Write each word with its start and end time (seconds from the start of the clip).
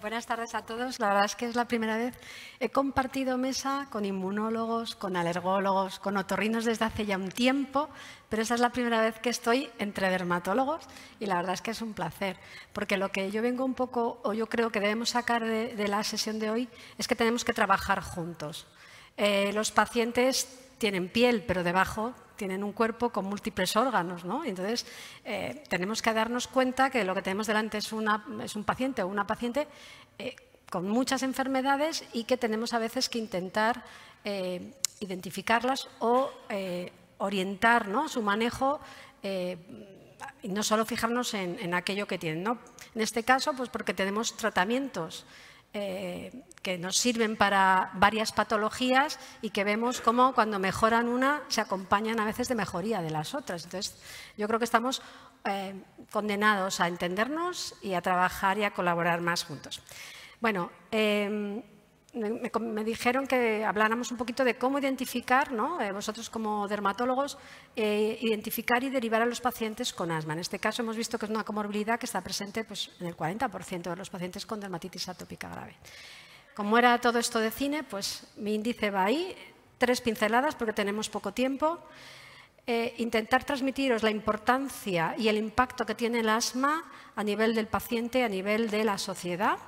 Buenas 0.00 0.26
tardes 0.26 0.54
a 0.54 0.62
todos. 0.62 1.00
La 1.00 1.08
verdad 1.08 1.24
es 1.24 1.36
que 1.36 1.46
es 1.46 1.56
la 1.56 1.66
primera 1.66 1.96
vez. 1.96 2.14
He 2.60 2.68
compartido 2.68 3.38
mesa 3.38 3.86
con 3.90 4.04
inmunólogos, 4.04 4.94
con 4.94 5.16
alergólogos, 5.16 5.98
con 5.98 6.16
otorrinos 6.16 6.64
desde 6.64 6.84
hace 6.84 7.06
ya 7.06 7.16
un 7.16 7.30
tiempo, 7.30 7.88
pero 8.28 8.42
esa 8.42 8.54
es 8.54 8.60
la 8.60 8.70
primera 8.70 9.00
vez 9.00 9.18
que 9.18 9.30
estoy 9.30 9.70
entre 9.78 10.10
dermatólogos 10.10 10.84
y 11.18 11.26
la 11.26 11.36
verdad 11.36 11.54
es 11.54 11.62
que 11.62 11.70
es 11.70 11.80
un 11.80 11.94
placer, 11.94 12.36
porque 12.72 12.96
lo 12.96 13.10
que 13.10 13.30
yo 13.30 13.40
vengo 13.40 13.64
un 13.64 13.74
poco, 13.74 14.20
o 14.22 14.34
yo 14.34 14.48
creo 14.48 14.70
que 14.70 14.80
debemos 14.80 15.10
sacar 15.10 15.44
de, 15.44 15.88
la 15.88 16.04
sesión 16.04 16.38
de 16.38 16.50
hoy, 16.50 16.68
es 16.98 17.08
que 17.08 17.16
tenemos 17.16 17.44
que 17.44 17.54
trabajar 17.54 18.02
juntos. 18.02 18.66
Eh, 19.16 19.52
los 19.54 19.70
pacientes 19.70 20.48
tienen 20.78 21.08
piel, 21.08 21.42
pero 21.46 21.64
debajo 21.64 22.14
tienen 22.36 22.62
un 22.62 22.72
cuerpo 22.72 23.10
con 23.10 23.24
múltiples 23.24 23.76
órganos, 23.76 24.24
¿no? 24.26 24.44
entonces 24.44 24.84
eh, 25.24 25.64
tenemos 25.70 26.02
que 26.02 26.12
darnos 26.12 26.48
cuenta 26.48 26.90
que 26.90 27.02
lo 27.02 27.14
que 27.14 27.22
tenemos 27.22 27.46
delante 27.46 27.78
es, 27.78 27.90
un 27.92 28.64
paciente 28.66 29.02
o 29.02 29.06
una 29.06 29.26
paciente 29.26 29.66
eh, 30.18 30.36
con 30.70 30.86
muchas 30.86 31.22
enfermedades 31.22 32.04
y 32.12 32.24
que 32.24 32.36
tenemos 32.36 32.74
a 32.74 32.78
veces 32.78 33.08
que 33.08 33.18
intentar 33.18 33.84
identificarlas 34.98 35.88
o 36.00 36.32
orientar 37.18 37.86
su 38.08 38.22
manejo 38.22 38.80
y 40.42 40.48
no 40.48 40.64
solo 40.64 40.84
fijarnos 40.84 41.32
en, 41.34 41.74
aquello 41.74 42.08
que 42.08 42.18
tienen. 42.18 42.44
En 42.44 43.00
este 43.00 43.22
caso, 43.22 43.54
pues 43.54 43.68
porque 43.68 43.94
tenemos 43.94 44.36
tratamientos 44.36 45.24
que 46.66 46.78
nos 46.78 46.98
sirven 46.98 47.36
para 47.36 47.92
varias 47.94 48.32
patologías 48.32 49.20
y 49.40 49.50
que 49.50 49.62
vemos 49.62 50.00
cómo 50.00 50.34
cuando 50.34 50.58
mejoran 50.58 51.06
una 51.06 51.44
se 51.46 51.60
acompañan 51.60 52.18
a 52.18 52.24
veces 52.24 52.48
de 52.48 52.56
mejoría 52.56 53.02
de 53.02 53.10
las 53.10 53.36
otras. 53.36 53.62
Entonces, 53.62 53.94
yo 54.36 54.48
creo 54.48 54.58
que 54.58 54.64
estamos 54.64 55.00
eh, 55.44 55.78
condenados 56.10 56.80
a 56.80 56.88
entendernos 56.88 57.76
y 57.82 57.94
a 57.94 58.02
trabajar 58.02 58.58
y 58.58 58.64
a 58.64 58.72
colaborar 58.72 59.20
más 59.20 59.44
juntos. 59.44 59.80
Bueno, 60.40 60.72
eh, 60.90 61.62
me, 62.16 62.82
dijeron 62.84 63.26
que 63.26 63.64
habláramos 63.64 64.10
un 64.10 64.16
poquito 64.16 64.42
de 64.42 64.56
cómo 64.56 64.80
identificar, 64.80 65.52
¿no? 65.52 65.80
Eh, 65.80 65.92
vosotros 65.92 66.30
como 66.30 66.66
dermatólogos, 66.66 67.38
eh, 67.76 68.18
identificar 68.20 68.82
y 68.82 68.90
derivar 68.90 69.22
a 69.22 69.26
los 69.26 69.40
pacientes 69.40 69.92
con 69.92 70.10
asma. 70.10 70.32
En 70.32 70.40
este 70.40 70.58
caso 70.58 70.82
hemos 70.82 70.96
visto 70.96 71.16
que 71.16 71.26
es 71.26 71.30
una 71.30 71.44
comorbilidad 71.44 71.98
que 71.98 72.06
está 72.06 72.22
presente 72.22 72.64
pues, 72.64 72.90
en 73.00 73.06
el 73.06 73.16
40% 73.16 73.82
de 73.82 73.96
los 73.96 74.10
pacientes 74.10 74.46
con 74.46 74.58
dermatitis 74.58 75.08
atópica 75.08 75.48
grave. 75.48 75.76
Como 76.56 76.78
era 76.78 76.98
todo 76.98 77.18
esto 77.18 77.38
de 77.38 77.50
cine, 77.50 77.84
pues 77.84 78.22
mi 78.36 78.54
índice 78.54 78.90
va 78.90 79.04
ahí, 79.04 79.36
tres 79.76 80.00
pinceladas 80.00 80.54
porque 80.54 80.72
tenemos 80.72 81.10
poco 81.10 81.34
tiempo. 81.34 81.78
Eh, 82.66 82.94
intentar 82.96 83.44
transmitiros 83.44 84.02
la 84.02 84.10
importancia 84.10 85.14
y 85.18 85.28
el 85.28 85.36
impacto 85.36 85.84
que 85.84 85.94
tiene 85.94 86.20
el 86.20 86.30
asma 86.30 86.82
a 87.14 87.22
nivel 87.22 87.54
del 87.54 87.66
paciente, 87.66 88.24
a 88.24 88.28
nivel 88.30 88.70
de 88.70 88.84
la 88.84 88.96
sociedad 88.96 89.58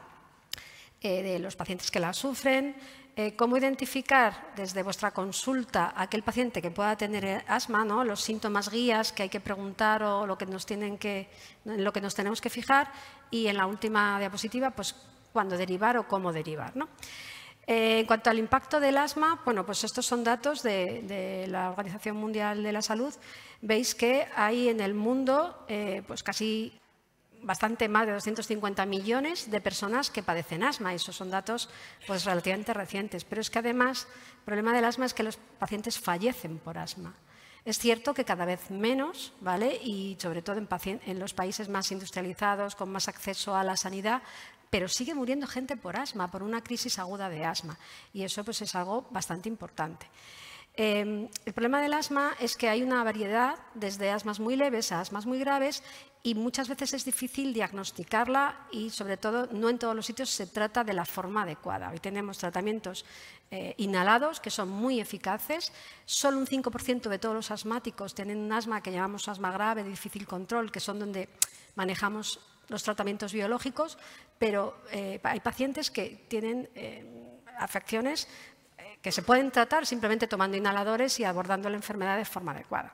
eh, 1.03 1.23
de 1.23 1.39
los 1.39 1.57
pacientes 1.57 1.91
que 1.91 2.01
la 2.01 2.15
sufren, 2.15 2.75
eh, 3.17 3.37
cómo 3.37 3.59
identificar 3.59 4.51
desde 4.57 4.83
vuestra 4.83 5.11
consulta 5.11 5.93
a 5.95 6.05
aquel 6.05 6.23
paciente 6.23 6.63
que 6.63 6.71
pueda 6.71 6.97
tener 6.97 7.45
asma, 7.49 7.85
¿no? 7.85 8.03
los 8.03 8.23
síntomas 8.23 8.71
guías 8.71 9.13
que 9.13 9.25
hay 9.25 9.29
que 9.29 9.41
preguntar 9.41 10.03
o 10.03 10.27
lo 10.27 10.39
que 10.39 10.47
nos 10.47 10.67
lo 11.65 11.93
que 11.93 12.01
nos 12.01 12.15
tenemos 12.15 12.41
que 12.41 12.49
fijar 12.49 12.91
y 13.31 13.49
en 13.49 13.59
la 13.59 13.67
última 13.67 14.19
diapositiva, 14.19 14.71
pues 14.71 14.97
cuándo 15.33 15.57
derivar 15.57 15.97
o 15.97 16.09
cómo 16.09 16.33
derivar. 16.33 16.73
Eh, 17.67 18.01
en 18.01 18.07
cuanto 18.07 18.31
al 18.31 18.39
impacto 18.39 18.81
del 18.81 18.97
asma, 18.97 19.41
bueno, 19.45 19.67
pues 19.67 19.85
estos 19.85 20.07
son 20.07 20.25
datos 20.25 20.63
de, 20.63 21.47
la 21.49 21.71
Organización 21.71 22.17
Mundial 22.17 22.63
de 22.63 22.73
la 22.73 22.83
Salud. 22.83 23.15
Veis 23.61 23.95
que 23.95 24.27
hay 24.35 24.69
en 24.69 24.81
el 24.81 24.95
mundo 24.95 25.67
pues 26.07 26.23
casi 26.23 26.73
bastante 27.43 27.89
más 27.89 28.07
de 28.07 28.13
250 28.13 28.87
millones 28.87 29.51
de 29.51 29.61
personas 29.61 30.11
que 30.11 30.23
padecen 30.23 30.63
asma. 30.63 30.95
Esos 30.95 31.17
son 31.17 31.31
datos 31.31 31.69
pues, 32.07 32.25
relativamente 32.25 32.75
recientes. 32.75 33.25
Pero 33.25 33.41
es 33.41 33.51
que 33.51 33.59
además 33.59 34.07
el 34.39 34.45
problema 34.45 34.73
del 34.73 34.85
asma 34.85 35.07
es 35.07 35.15
que 35.15 35.23
los 35.23 35.37
pacientes 35.37 35.99
fallecen 35.99 36.59
por 36.59 36.79
asma. 36.79 37.15
Es 37.65 37.79
cierto 37.79 38.15
que 38.15 38.25
cada 38.25 38.47
vez 38.47 38.71
menos, 38.71 39.35
¿vale? 39.41 39.79
y 39.83 40.17
sobre 40.19 40.41
todo 40.41 40.57
en 40.57 41.19
los 41.19 41.35
países 41.35 41.69
más 41.69 41.93
industrializados, 41.93 42.75
con 42.75 42.91
más 42.91 43.09
acceso 43.09 43.55
a 43.55 43.65
la 43.65 43.77
sanidad, 43.77 44.23
pero 44.71 44.89
sigue 44.89 45.15
muriendo 45.15 45.47
gente 45.47 45.77
por 45.77 45.97
asma, 45.97 46.31
por 46.31 46.43
una 46.43 46.63
crisis 46.63 46.99
aguda 46.99 47.29
de 47.29 47.45
asma. 47.45 47.79
Y 48.13 48.23
eso 48.23 48.45
pues, 48.45 48.63
es 48.63 48.75
algo 48.75 49.07
bastante 49.11 49.49
importante. 49.49 50.07
Em, 50.81 51.29
el 51.45 51.53
problema 51.53 51.83
del 51.83 51.93
asma 51.93 52.35
es 52.39 52.57
que 52.57 52.69
hay 52.69 52.85
una 52.85 53.03
variedad, 53.03 53.59
desde 53.75 54.11
asmas 54.11 54.39
muy 54.39 54.55
leves 54.55 54.93
a 54.93 55.01
asmas 55.01 55.27
muy 55.27 55.41
graves, 55.41 55.83
y 56.23 56.35
muchas 56.35 56.69
veces 56.69 56.95
es 56.95 57.05
difícil 57.05 57.53
diagnosticarla 57.53 58.67
y, 58.71 58.91
sobre 58.91 59.17
todo, 59.17 59.49
no 59.51 59.71
en 59.71 59.79
todos 59.79 59.97
los 59.97 60.07
sitios 60.07 60.31
se 60.31 60.47
trata 60.47 60.85
de 60.85 60.93
la 60.93 61.05
forma 61.05 61.43
adecuada. 61.43 61.91
Hoy 61.91 61.99
tenemos 61.99 62.39
tratamientos 62.39 63.05
eh, 63.51 63.75
inhalados 63.79 64.39
que 64.39 64.51
son 64.51 64.69
muy 64.69 65.01
eficaces. 65.01 65.73
Solo 66.05 66.39
un 66.39 66.47
5% 66.47 67.09
de 67.09 67.19
todos 67.19 67.35
los 67.35 67.51
asmáticos 67.51 68.15
tienen 68.15 68.39
un 68.39 68.53
asma 68.53 68.83
que 68.83 68.93
llamamos 68.93 69.29
asma 69.29 69.51
grave, 69.51 69.83
difícil 69.85 70.27
control, 70.27 70.71
que 70.71 70.81
son 70.81 70.99
donde 70.99 71.29
manejamos 71.77 72.41
los 72.69 72.83
tratamientos 72.83 73.33
biológicos, 73.33 73.97
pero 74.39 74.83
eh, 74.93 75.21
hay 75.23 75.41
pacientes 75.41 75.91
que 75.91 76.25
tienen 76.29 76.69
eh, 76.75 77.05
afecciones 77.59 78.29
que 79.03 79.13
se 79.13 79.23
pueden 79.23 79.51
tratar 79.51 79.87
simplemente 79.87 80.27
tomando 80.27 80.57
inhaladores 80.57 81.21
y 81.21 81.25
abordando 81.25 81.71
la 81.71 81.77
enfermedad 81.77 82.17
de 82.17 82.25
forma 82.25 82.53
adecuada. 82.53 82.93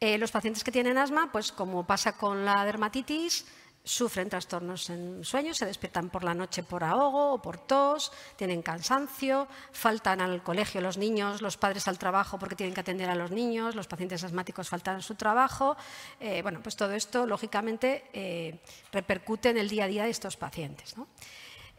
Eh, 0.00 0.18
los 0.18 0.32
pacientes 0.32 0.64
que 0.64 0.72
tienen 0.72 0.98
asma, 0.98 1.30
pues 1.30 1.52
como 1.52 1.86
pasa 1.86 2.16
con 2.16 2.44
la 2.44 2.64
dermatitis, 2.64 3.46
sufren 3.84 4.30
trastornos 4.30 4.88
en 4.88 5.22
sueño, 5.22 5.52
se 5.52 5.66
despiertan 5.66 6.08
por 6.08 6.24
la 6.24 6.32
noche 6.32 6.62
por 6.62 6.82
ahogo 6.82 7.34
o 7.34 7.42
por 7.42 7.58
tos, 7.58 8.12
tienen 8.36 8.62
cansancio, 8.62 9.46
faltan 9.72 10.22
al 10.22 10.42
colegio 10.42 10.80
los 10.80 10.96
niños, 10.96 11.42
los 11.42 11.58
padres 11.58 11.86
al 11.86 11.98
trabajo 11.98 12.38
porque 12.38 12.56
tienen 12.56 12.74
que 12.74 12.80
atender 12.80 13.10
a 13.10 13.14
los 13.14 13.30
niños, 13.30 13.74
los 13.74 13.86
pacientes 13.86 14.24
asmáticos 14.24 14.70
faltan 14.70 14.96
a 14.96 15.02
su 15.02 15.16
trabajo. 15.16 15.76
Eh, 16.18 16.40
bueno, 16.40 16.60
pues 16.62 16.76
todo 16.76 16.92
esto, 16.92 17.26
lógicamente, 17.26 18.04
eh, 18.14 18.58
repercute 18.90 19.50
en 19.50 19.58
el 19.58 19.68
día 19.68 19.84
a 19.84 19.88
día 19.88 20.04
de 20.04 20.10
estos 20.10 20.36
pacientes. 20.36 20.94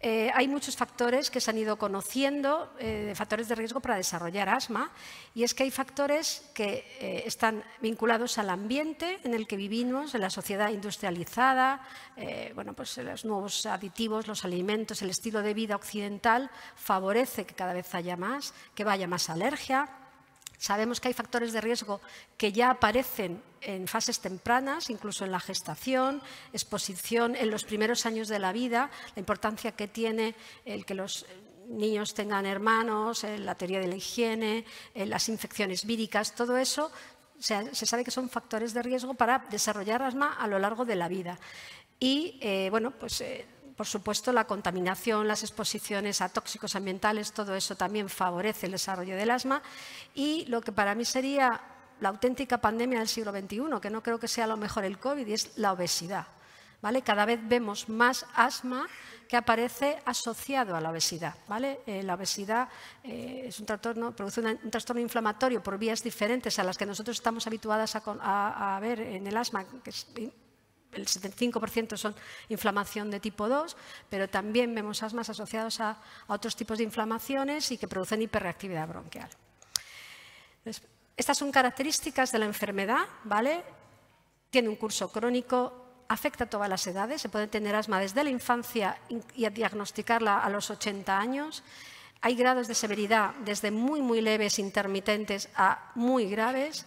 Eh, 0.07 0.29
hay 0.35 0.47
muchos 0.47 0.77
factores 0.77 1.31
que 1.31 1.41
se 1.41 1.49
han 1.49 1.57
ido 1.57 1.77
conociendo, 1.79 2.71
eh, 2.77 3.13
factores 3.15 3.47
de 3.47 3.55
riesgo 3.55 3.79
para 3.79 3.95
desarrollar 3.95 4.49
asma, 4.49 4.91
y 5.33 5.41
es 5.41 5.55
que 5.55 5.63
hay 5.63 5.71
factores 5.71 6.45
que 6.53 6.85
eh, 6.99 7.23
están 7.25 7.63
vinculados 7.81 8.37
al 8.37 8.51
ambiente 8.51 9.17
en 9.23 9.33
el 9.33 9.47
que 9.47 9.57
vivimos, 9.57 10.13
en 10.13 10.21
la 10.21 10.29
sociedad 10.29 10.69
industrializada, 10.69 11.81
bueno, 12.53 12.73
pues 12.73 12.97
los 12.97 13.25
nuevos 13.25 13.65
aditivos, 13.65 14.27
los 14.27 14.45
alimentos, 14.45 15.01
el 15.01 15.09
estilo 15.09 15.41
de 15.41 15.55
vida 15.55 15.75
occidental 15.75 16.51
favorece 16.75 17.47
que 17.47 17.55
cada 17.55 17.73
vez 17.73 17.95
haya 17.95 18.15
más, 18.15 18.53
que 18.75 18.83
vaya 18.83 19.07
más 19.07 19.31
alergia, 19.31 19.89
Sabemos 20.65 20.99
que 20.99 21.09
hay 21.09 21.13
factores 21.13 21.53
de 21.53 21.61
riesgo 21.61 22.01
que 22.37 22.51
ya 22.51 22.71
aparecen 22.71 23.39
en 23.61 23.87
fases 23.87 24.19
tempranas, 24.19 24.89
incluso 24.89 25.23
en 25.23 25.31
la 25.31 25.39
gestación, 25.39 26.23
exposición 26.53 27.35
en 27.35 27.51
los 27.51 27.65
primeros 27.65 28.07
años 28.07 28.27
de 28.27 28.39
la 28.39 28.51
vida, 28.51 28.89
la 29.15 29.19
importancia 29.19 29.73
que 29.73 29.87
tiene 29.87 30.33
el 30.65 30.83
que 30.83 30.95
los 30.95 31.27
niños 31.67 32.15
tengan 32.15 32.47
hermanos, 32.47 33.27
la 33.37 33.53
teoría 33.53 33.79
de 33.79 33.85
la 33.85 33.97
higiene, 33.97 34.65
las 34.95 35.29
infecciones 35.29 35.85
víricas, 35.85 36.33
todo 36.33 36.57
eso 36.57 36.91
se, 37.37 37.85
sabe 37.85 38.03
que 38.03 38.09
son 38.09 38.27
factores 38.27 38.73
de 38.73 38.81
riesgo 38.81 39.13
para 39.13 39.45
desarrollar 39.51 40.01
asma 40.01 40.33
a 40.33 40.47
lo 40.47 40.57
largo 40.57 40.83
de 40.83 40.95
la 40.95 41.07
vida. 41.07 41.37
Y 41.99 42.39
eh, 42.41 42.69
bueno, 42.71 42.89
pues 42.89 43.21
eh, 43.21 43.45
por 43.75 43.85
supuesto, 43.85 44.31
la 44.31 44.47
contaminación, 44.47 45.27
las 45.27 45.43
exposiciones 45.43 46.21
a 46.21 46.29
tóxicos 46.29 46.75
ambientales, 46.75 47.33
todo 47.33 47.55
eso 47.55 47.75
también 47.75 48.07
favorece 48.07 48.67
el 48.67 48.73
desarrollo 48.73 49.17
del 49.17 49.31
asma. 49.31 49.61
Y 50.13 50.45
lo 50.45 50.61
que 50.61 50.71
para 50.71 50.95
mí 50.95 51.03
sería 51.03 51.61
la 51.99 52.09
auténtica 52.09 52.59
pandemia 52.59 52.99
del 52.99 53.07
siglo 53.07 53.31
XXI, 53.31 53.79
que 53.81 53.89
no 53.89 54.01
creo 54.01 54.19
que 54.19 54.27
sea 54.27 54.47
lo 54.47 54.57
mejor 54.57 54.85
el 54.85 54.97
COVID, 54.97 55.27
es 55.27 55.57
la 55.57 55.73
obesidad. 55.73 56.27
¿vale? 56.81 57.01
Cada 57.01 57.25
vez 57.25 57.39
vemos 57.43 57.89
más 57.89 58.25
asma 58.35 58.87
que 59.27 59.35
aparece 59.35 59.99
asociado 60.05 60.75
a 60.75 60.81
la 60.81 60.91
obesidad. 60.91 61.35
¿vale? 61.47 61.81
Eh, 61.85 62.03
la 62.03 62.13
obesidad 62.13 62.69
eh, 63.03 63.45
es 63.47 63.59
un 63.59 63.65
trastorno, 63.65 64.15
produce 64.15 64.41
un 64.41 64.71
trastorno 64.71 65.01
inflamatorio 65.01 65.63
por 65.63 65.77
vías 65.77 66.03
diferentes 66.03 66.59
a 66.59 66.63
las 66.63 66.77
que 66.77 66.85
nosotros 66.85 67.17
estamos 67.17 67.47
habituadas 67.47 67.95
a, 67.95 68.75
a 68.75 68.79
ver 68.79 68.99
en 69.01 69.27
el 69.27 69.35
asma, 69.35 69.65
el 70.95 71.05
75% 71.05 71.97
son 71.97 72.15
inflamación 72.49 73.11
de 73.11 73.19
tipo 73.19 73.47
2, 73.47 73.75
pero 74.09 74.29
también 74.29 74.73
vemos 74.73 75.03
asmas 75.03 75.29
asociados 75.29 75.79
a, 75.79 75.97
otros 76.27 76.55
tipos 76.55 76.77
de 76.77 76.83
inflamaciones 76.83 77.71
y 77.71 77.77
que 77.77 77.87
producen 77.87 78.21
hiperreactividad 78.21 78.87
bronquial. 78.87 79.29
Estas 81.15 81.37
son 81.37 81.51
características 81.51 82.31
de 82.31 82.39
la 82.39 82.45
enfermedad, 82.45 83.05
¿vale? 83.23 83.63
Tiene 84.49 84.69
un 84.69 84.75
curso 84.75 85.11
crónico, 85.11 85.85
afecta 86.07 86.45
a 86.45 86.49
todas 86.49 86.69
las 86.69 86.85
edades, 86.87 87.21
se 87.21 87.29
puede 87.29 87.47
tener 87.47 87.75
asma 87.75 87.99
desde 87.99 88.23
la 88.23 88.29
infancia 88.29 88.97
y 89.09 89.47
diagnosticarla 89.49 90.39
a 90.39 90.49
los 90.49 90.69
80 90.69 91.17
años. 91.17 91.63
Hay 92.21 92.35
grados 92.35 92.67
de 92.67 92.75
severidad 92.75 93.35
desde 93.45 93.71
muy, 93.71 94.01
muy 94.01 94.21
leves, 94.21 94.59
intermitentes, 94.59 95.49
a 95.55 95.91
muy 95.95 96.27
graves. 96.29 96.85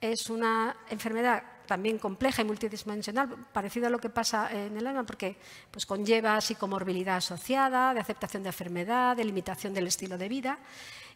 Es 0.00 0.30
una 0.30 0.76
enfermedad 0.88 1.42
también 1.68 1.98
compleja 1.98 2.42
y 2.42 2.44
multidimensional, 2.46 3.28
parecido 3.52 3.86
a 3.86 3.90
lo 3.90 4.00
que 4.00 4.08
pasa 4.08 4.50
en 4.50 4.76
el 4.76 4.86
alma, 4.86 5.04
porque 5.04 5.36
pues, 5.70 5.86
conlleva 5.86 6.40
psicomorbilidad 6.40 7.18
asociada, 7.18 7.94
de 7.94 8.00
aceptación 8.00 8.42
de 8.42 8.48
enfermedad, 8.48 9.16
de 9.16 9.24
limitación 9.24 9.74
del 9.74 9.86
estilo 9.86 10.18
de 10.18 10.28
vida. 10.28 10.58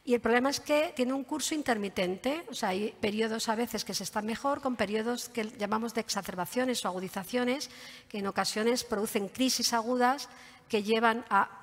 Y 0.05 0.15
el 0.15 0.21
problema 0.21 0.51
es 0.51 0.61
que 0.61 0.93
tiene 0.95 1.13
un 1.13 1.25
curso 1.25 1.55
intermitente, 1.55 2.45
o 2.51 2.55
sea, 2.55 2.71
hay 2.71 2.95
periodos 3.01 3.49
a 3.49 3.55
veces 3.55 3.85
que 3.85 3.95
se 3.95 4.05
está 4.05 4.21
mejor, 4.21 4.61
con 4.61 4.77
periodos 4.77 5.29
que 5.29 5.45
llamamos 5.45 5.95
de 5.95 6.03
exacerbaciones 6.03 6.85
o 6.85 6.89
agudizaciones, 6.89 7.71
que 8.09 8.19
en 8.19 8.27
ocasiones 8.27 8.85
producen 8.85 9.29
crisis 9.29 9.73
agudas 9.73 10.29
que 10.69 10.83
llevan 10.83 11.25
a 11.31 11.62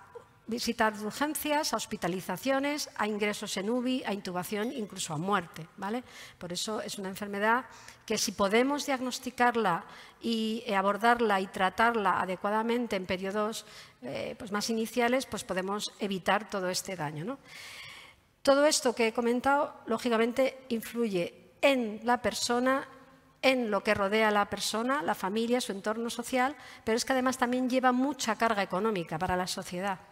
visitar 0.50 0.94
urgencias, 1.06 1.74
a 1.74 1.78
hospitalizaciones, 1.78 2.90
a 2.98 3.06
ingresos 3.06 3.56
en 3.58 3.70
UBI, 3.70 4.04
a 4.04 4.14
intubación, 4.14 4.72
incluso 4.74 5.14
a 5.14 5.18
muerte. 5.18 5.68
¿vale? 5.78 6.04
Por 6.38 6.52
eso 6.52 6.82
es 6.82 6.98
una 6.98 7.10
enfermedad 7.10 7.66
que 8.06 8.18
si 8.18 8.32
podemos 8.32 8.88
diagnosticarla 8.88 9.86
y 10.20 10.64
abordarla 10.74 11.40
y 11.40 11.48
tratarla 11.48 12.20
adecuadamente 12.20 12.96
en 12.96 13.06
periodos 13.06 13.66
eh, 14.02 14.36
pues 14.40 14.52
más 14.52 14.70
iniciales, 14.72 15.28
pues 15.28 15.44
podemos 15.44 15.94
evitar 16.00 16.50
todo 16.50 16.70
este 16.70 16.96
daño. 16.96 17.38
Todo 18.42 18.66
esto 18.66 18.96
que 18.96 19.08
he 19.08 19.14
comentado, 19.14 19.76
lógicamente, 19.86 20.66
influye 20.70 21.54
en 21.62 22.02
la 22.04 22.22
persona 22.22 22.88
en 23.42 23.70
lo 23.70 23.84
que 23.84 23.94
rodea 23.94 24.30
a 24.30 24.32
la 24.32 24.50
persona, 24.50 25.04
la 25.04 25.16
familia, 25.16 25.62
su 25.62 25.72
entorno 25.72 26.10
social, 26.10 26.56
pero 26.84 26.98
es 26.98 27.06
que 27.06 27.14
además 27.14 27.38
también 27.38 27.70
lleva 27.70 27.92
mucha 27.92 28.36
carga 28.36 28.64
económica 28.64 29.18
para 29.20 29.38
la 29.38 29.48
sociedad. 29.48 30.09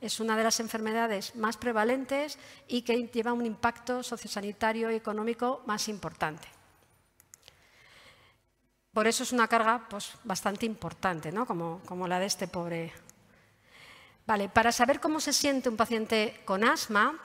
Es 0.00 0.20
una 0.20 0.36
de 0.36 0.44
las 0.44 0.60
enfermedades 0.60 1.36
más 1.36 1.56
prevalentes 1.56 2.38
y 2.68 2.82
que 2.82 3.06
lleva 3.08 3.32
un 3.32 3.44
impacto 3.44 4.02
sociosanitario 4.02 4.90
y 4.90 4.96
económico 4.96 5.62
más 5.66 5.88
importante. 5.88 6.48
Por 8.92 9.06
eso 9.06 9.24
es 9.24 9.32
una 9.32 9.46
carga 9.46 9.86
pues, 9.90 10.14
bastante 10.24 10.64
importante, 10.64 11.30
¿no? 11.30 11.44
como, 11.44 11.82
como 11.84 12.08
la 12.08 12.18
de 12.18 12.26
este 12.26 12.48
pobre. 12.48 12.92
Vale, 14.26 14.48
para 14.48 14.72
saber 14.72 15.00
cómo 15.00 15.20
se 15.20 15.34
siente 15.34 15.68
un 15.68 15.76
paciente 15.76 16.40
con 16.46 16.64
asma, 16.64 17.20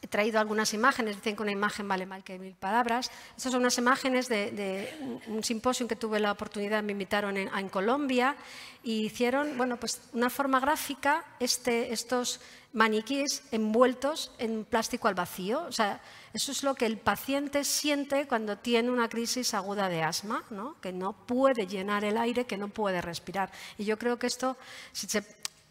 He 0.00 0.06
traído 0.06 0.38
algunas 0.38 0.72
imágenes, 0.74 1.16
dicen 1.16 1.34
que 1.34 1.42
una 1.42 1.50
imagen 1.50 1.88
vale 1.88 2.06
más 2.06 2.22
que 2.22 2.38
mil 2.38 2.54
palabras. 2.54 3.10
Estas 3.36 3.52
son 3.52 3.62
unas 3.62 3.78
imágenes 3.78 4.28
de, 4.28 5.20
un 5.26 5.42
simposio 5.42 5.88
que 5.88 5.96
tuve 5.96 6.20
la 6.20 6.30
oportunidad, 6.30 6.82
me 6.82 6.92
invitaron 6.92 7.36
en, 7.36 7.68
Colombia 7.68 8.36
y 8.82 9.06
hicieron 9.06 9.58
bueno, 9.58 9.76
pues 9.76 10.00
una 10.12 10.30
forma 10.30 10.60
gráfica, 10.60 11.24
este, 11.40 11.92
estos 11.92 12.40
maniquíes 12.72 13.42
envueltos 13.50 14.30
en 14.38 14.64
plástico 14.64 15.08
al 15.08 15.14
vacío. 15.14 15.64
O 15.64 15.72
sea, 15.72 16.00
eso 16.32 16.52
es 16.52 16.62
lo 16.62 16.74
que 16.74 16.86
el 16.86 16.98
paciente 16.98 17.64
siente 17.64 18.28
cuando 18.28 18.58
tiene 18.58 18.90
una 18.90 19.08
crisis 19.08 19.54
aguda 19.54 19.88
de 19.88 20.02
asma, 20.02 20.44
¿no? 20.50 20.80
que 20.80 20.92
no 20.92 21.12
puede 21.12 21.66
llenar 21.66 22.04
el 22.04 22.16
aire, 22.18 22.46
que 22.46 22.56
no 22.56 22.68
puede 22.68 23.00
respirar. 23.00 23.50
Y 23.78 23.84
yo 23.84 23.98
creo 23.98 24.18
que 24.18 24.26
esto, 24.26 24.56
si 24.92 25.08
se 25.08 25.22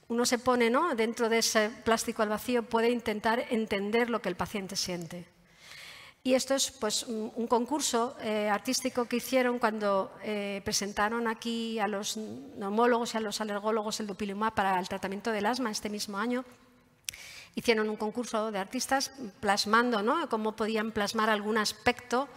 uno 0.10 0.26
se 0.26 0.40
pone 0.40 0.70
¿no? 0.70 0.96
dentro 0.96 1.30
de 1.30 1.40
ese 1.40 1.70
plástico 1.70 2.22
al 2.22 2.30
vacío, 2.30 2.64
puede 2.64 2.90
intentar 2.90 3.46
entender 3.50 4.10
lo 4.10 4.22
que 4.22 4.30
el 4.30 4.36
paciente 4.36 4.76
siente. 4.76 5.26
Y 6.24 6.34
esto 6.34 6.56
es 6.56 6.72
pues, 6.72 7.04
un, 7.04 7.48
concurso 7.48 8.18
eh, 8.22 8.50
artístico 8.50 9.06
que 9.06 9.16
hicieron 9.16 9.60
cuando 9.60 10.12
eh, 10.24 10.62
presentaron 10.66 11.28
aquí 11.28 11.80
a 11.80 11.88
los 11.88 12.18
neumólogos 12.18 13.14
y 13.14 13.18
a 13.18 13.22
los 13.22 13.40
alergólogos 13.40 14.02
el 14.02 14.08
dupilumab 14.08 14.54
para 14.54 14.78
el 14.78 14.90
tratamiento 14.90 15.32
del 15.32 15.46
asma 15.46 15.72
este 15.72 15.90
mismo 15.90 16.18
año. 16.18 16.44
Hicieron 17.56 17.90
un 17.90 17.96
concurso 17.96 18.52
de 18.52 18.60
artistas 18.60 19.12
plasmando 19.40 20.04
¿no? 20.04 20.28
cómo 20.28 20.54
podían 20.56 20.92
plasmar 20.92 21.30
algún 21.30 21.58
aspecto 21.58 22.28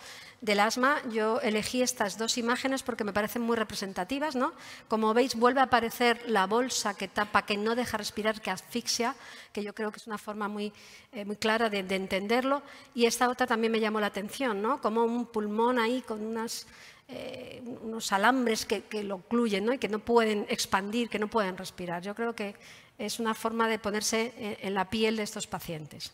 del 0.40 0.60
asma, 0.60 1.02
yo 1.10 1.40
elegí 1.40 1.82
estas 1.82 2.16
dos 2.16 2.38
imágenes 2.38 2.82
porque 2.82 3.04
me 3.04 3.12
parecen 3.12 3.42
muy 3.42 3.56
representativas. 3.56 4.34
¿no? 4.36 4.52
Como 4.88 5.12
veis, 5.12 5.34
vuelve 5.34 5.60
a 5.60 5.64
aparecer 5.64 6.22
la 6.26 6.46
bolsa 6.46 6.94
que 6.94 7.08
tapa, 7.08 7.44
que 7.44 7.56
no 7.56 7.74
deja 7.74 7.98
respirar, 7.98 8.40
que 8.40 8.50
asfixia, 8.50 9.14
que 9.52 9.62
yo 9.62 9.74
creo 9.74 9.90
que 9.90 9.98
es 9.98 10.06
una 10.06 10.18
forma 10.18 10.48
muy, 10.48 10.72
eh, 11.12 11.24
muy 11.24 11.36
clara 11.36 11.68
de, 11.68 11.80
entenderlo. 11.80 12.62
Y 12.94 13.06
esta 13.06 13.28
otra 13.28 13.46
también 13.46 13.72
me 13.72 13.80
llamó 13.80 14.00
la 14.00 14.06
atención, 14.06 14.62
¿no? 14.62 14.80
como 14.80 15.04
un 15.04 15.26
pulmón 15.26 15.78
ahí 15.78 16.00
con 16.00 16.24
unas, 16.24 16.66
eh, 17.08 17.62
unos 17.82 18.10
alambres 18.12 18.64
que, 18.64 18.82
lo 19.02 19.16
ocluyen 19.16 19.66
¿no? 19.66 19.74
y 19.74 19.78
que 19.78 19.88
no 19.88 19.98
pueden 19.98 20.46
expandir, 20.48 21.10
que 21.10 21.18
no 21.18 21.28
pueden 21.28 21.58
respirar. 21.58 22.02
Yo 22.02 22.14
creo 22.14 22.34
que 22.34 22.54
es 22.96 23.20
una 23.20 23.34
forma 23.34 23.68
de 23.68 23.78
ponerse 23.78 24.32
en 24.38 24.74
la 24.74 24.88
piel 24.88 25.16
de 25.16 25.22
estos 25.22 25.46
pacientes. 25.46 26.12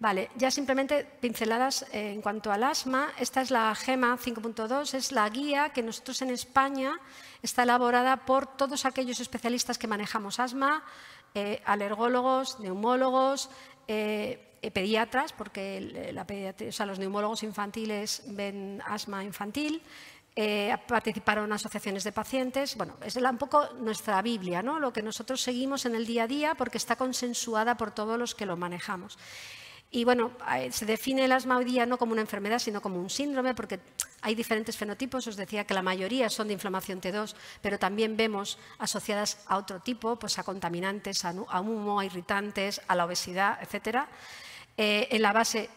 Vale, 0.00 0.30
ya 0.36 0.52
simplemente 0.52 1.04
pinceladas 1.04 1.82
eh, 1.92 2.12
en 2.12 2.22
cuanto 2.22 2.52
al 2.52 2.62
asma. 2.62 3.12
Esta 3.18 3.40
es 3.40 3.50
la 3.50 3.74
GEMA 3.74 4.16
5.2, 4.16 4.94
es 4.94 5.10
la 5.10 5.28
guía 5.28 5.70
que 5.70 5.82
nosotros 5.82 6.22
en 6.22 6.30
España 6.30 7.00
está 7.42 7.64
elaborada 7.64 8.24
por 8.24 8.46
todos 8.46 8.84
aquellos 8.84 9.18
especialistas 9.18 9.76
que 9.76 9.88
manejamos 9.88 10.38
asma, 10.38 10.84
eh, 11.34 11.60
alergólogos, 11.64 12.60
neumólogos, 12.60 13.50
eh, 13.88 14.44
pediatras, 14.72 15.32
porque 15.32 16.12
los 16.86 16.98
neumólogos 16.98 17.42
infantiles 17.42 18.22
ven 18.26 18.82
asma 18.86 19.24
infantil, 19.24 19.82
participaron 20.86 21.52
asociaciones 21.52 22.04
de 22.04 22.12
pacientes. 22.12 22.76
Bueno, 22.76 22.96
es 23.04 23.16
un 23.16 23.38
poco 23.38 23.68
nuestra 23.80 24.20
Biblia, 24.22 24.62
¿no? 24.62 24.78
lo 24.78 24.92
que 24.92 25.02
nosotros 25.02 25.40
seguimos 25.40 25.86
en 25.86 25.94
el 25.94 26.06
día 26.06 26.24
a 26.24 26.26
día 26.26 26.54
porque 26.54 26.78
está 26.78 26.96
consensuada 26.96 27.76
por 27.76 27.92
todos 27.92 28.18
los 28.18 28.34
que 28.34 28.46
lo 28.46 28.56
manejamos. 28.56 29.16
Y 29.90 30.04
bueno, 30.04 30.32
eh, 30.54 30.70
se 30.70 30.84
define 30.84 31.24
el 31.24 31.32
asma 31.32 31.56
hoy 31.56 31.64
día 31.64 31.86
no 31.86 31.96
como 31.96 32.12
una 32.12 32.20
enfermedad, 32.20 32.58
sino 32.58 32.82
como 32.82 33.00
un 33.00 33.08
síndrome, 33.08 33.54
porque 33.54 33.80
hay 34.20 34.34
diferentes 34.34 34.76
fenotipos. 34.76 35.26
Os 35.26 35.36
decía 35.36 35.64
que 35.64 35.72
la 35.72 35.82
mayoría 35.82 36.28
son 36.28 36.48
de 36.48 36.54
inflamación 36.54 37.00
T2, 37.00 37.34
pero 37.62 37.78
también 37.78 38.16
vemos 38.16 38.58
asociadas 38.78 39.38
a 39.46 39.56
otro 39.56 39.80
tipo, 39.80 40.16
pues 40.16 40.38
a 40.38 40.42
contaminantes, 40.42 41.24
a, 41.24 41.32
humo, 41.32 42.00
a 42.00 42.04
irritantes, 42.04 42.82
a 42.86 42.94
la 42.94 43.06
obesidad, 43.06 43.58
etc. 43.62 44.04
Eh, 44.76 45.08
en 45.10 45.22
la 45.22 45.32
base 45.32 45.70